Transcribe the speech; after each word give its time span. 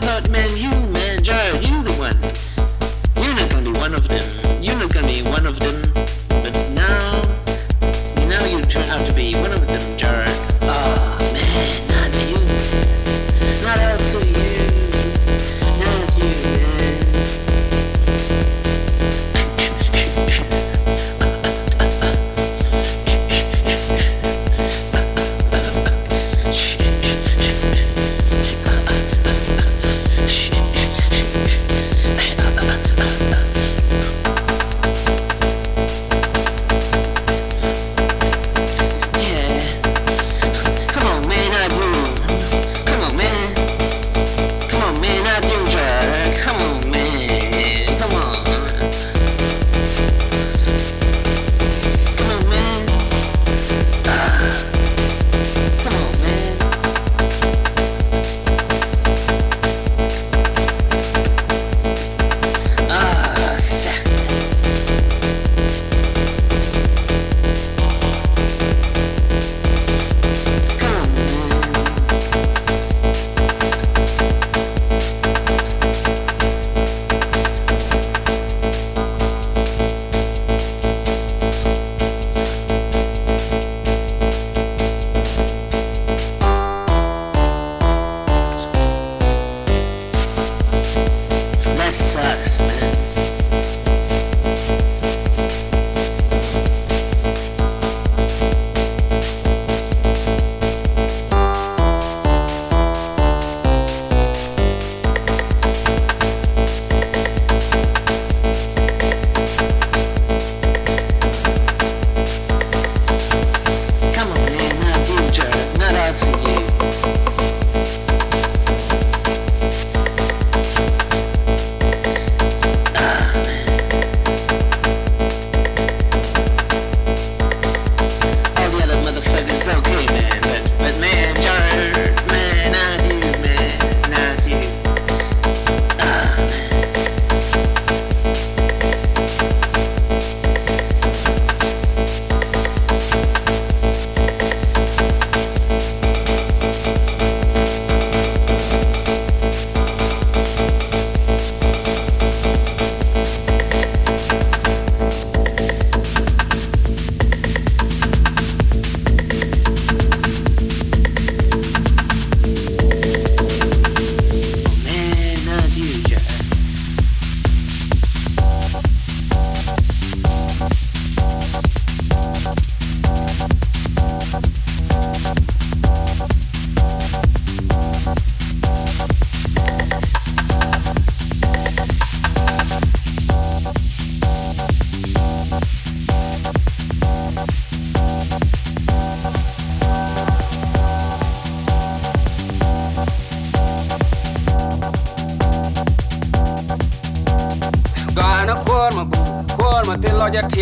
Thought, 0.00 0.30
man, 0.30 0.48
you, 0.56 0.87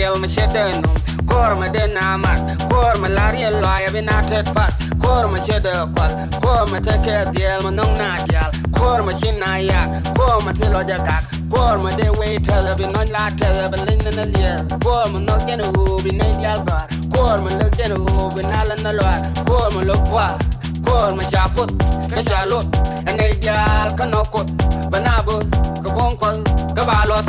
loja 0.07 0.14
tiel 0.14 0.21
ma 0.21 0.27
shedeno 0.27 0.88
korma 1.27 1.69
de 1.73 1.87
namat 1.95 2.38
korma 2.71 3.09
lariel 3.09 3.61
loya 3.61 3.90
binatet 3.90 4.55
pat 4.55 4.73
korma 4.99 5.38
shede 5.47 5.73
kwal 5.95 6.11
korma 6.40 6.81
te 6.81 6.95
ke 7.05 7.33
diel 7.33 7.62
ma 7.62 7.71
nong 7.71 7.99
na 7.99 8.19
dial 8.27 8.51
korma 8.71 9.12
china 9.21 9.59
ya 9.59 9.81
korma 10.14 10.53
te 10.53 10.66
loja 10.66 10.99
gak 11.07 11.25
korma 11.51 11.90
de 11.97 12.11
we 12.19 12.38
tele 12.38 12.75
bi 12.79 12.85
non 12.85 13.09
la 13.11 13.31
tele 13.31 13.69
bi 13.73 13.79
lin 13.87 14.01
na 14.16 14.25
lia 14.25 14.64
korma 14.85 15.19
no 15.19 15.38
gen 15.47 15.61
hu 15.61 15.99
bi 16.05 16.11
dial 16.11 16.62
gar 16.64 16.87
korma 17.14 17.51
lo 17.59 17.69
gen 17.77 17.92
hu 17.97 18.31
bi 18.35 18.42
na 18.42 18.62
la 18.69 18.77
na 18.85 18.92
lo 18.92 19.05
korma 19.49 19.83
lo 19.88 19.97
kwa 20.11 20.38
korma 20.87 21.23
chaput 21.31 21.71
ka 22.11 22.23
chalot 22.29 22.66
ene 23.09 23.27
dial 23.40 23.88
ka 23.99 24.05
nokot 24.07 24.49
banabos 24.90 25.47
ka 25.83 25.88
bonkol 25.97 26.37
ka 26.77 26.83
balos 26.88 27.29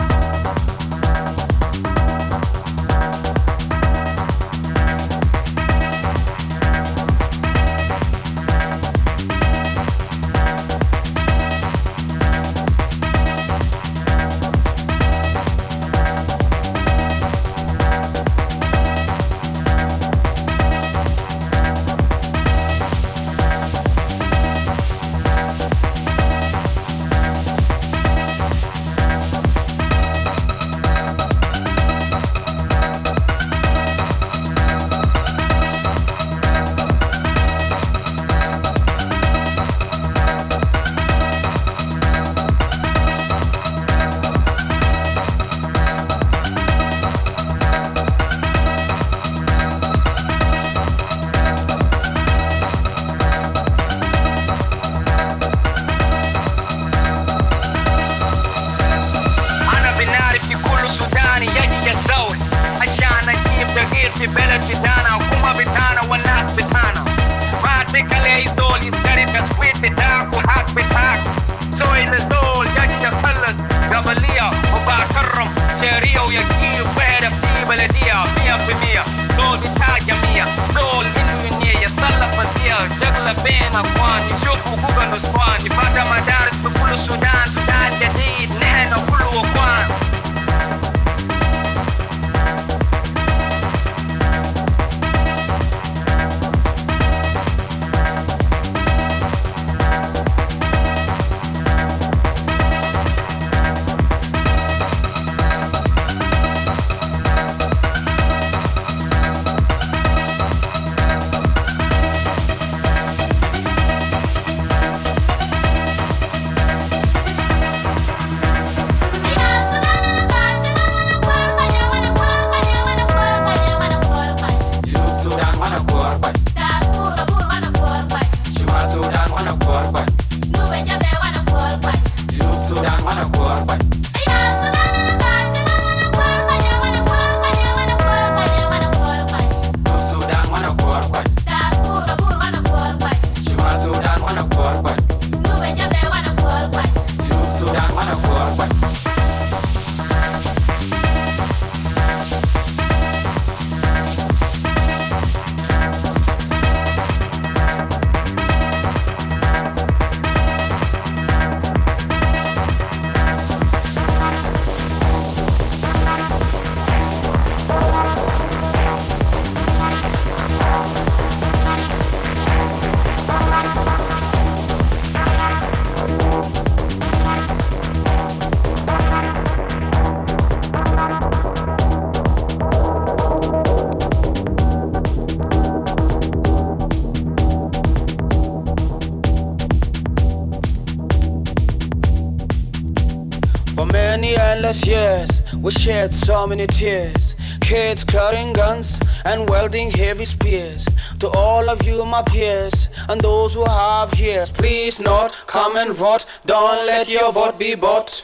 endless 194.68 194.86
years, 194.86 195.42
we 195.56 195.72
shed 195.72 196.12
so 196.12 196.46
many 196.46 196.68
tears. 196.68 197.36
Kids 197.62 198.04
carrying 198.04 198.52
guns 198.52 199.00
and 199.24 199.50
wielding 199.50 199.90
heavy 199.92 200.26
spears. 200.26 200.86
To 201.20 201.30
all 201.30 201.70
of 201.70 201.82
you, 201.84 202.04
my 202.04 202.22
peers, 202.24 202.90
and 203.08 203.22
those 203.22 203.54
who 203.54 203.64
have 203.64 204.20
ears, 204.20 204.50
please 204.50 205.00
not 205.00 205.32
come 205.48 205.78
and 205.78 205.94
vote. 205.94 206.26
Don't 206.46 206.86
let 206.86 207.10
your 207.10 207.32
vote 207.32 207.58
be 207.58 207.76
bought. 207.76 208.17